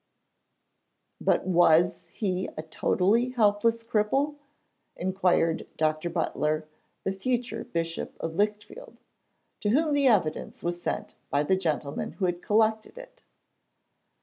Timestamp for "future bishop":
7.13-8.15